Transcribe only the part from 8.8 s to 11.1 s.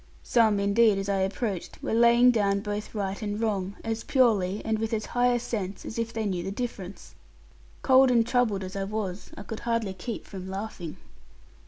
was, I could hardly keep from laughing.